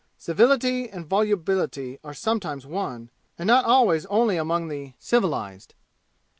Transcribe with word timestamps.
Civility 0.17 0.89
and 0.89 1.05
volubility 1.05 1.99
are 2.03 2.15
sometimes 2.15 2.65
one, 2.65 3.11
and 3.37 3.45
not 3.45 3.65
always 3.65 4.07
only 4.07 4.35
among 4.35 4.67
the 4.67 4.93
civilized. 4.97 5.75